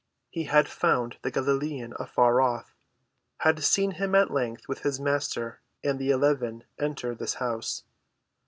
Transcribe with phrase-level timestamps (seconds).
[0.31, 2.75] He had followed the Galilean afar off,
[3.41, 7.83] had seen him at length with his Master and the eleven enter this house.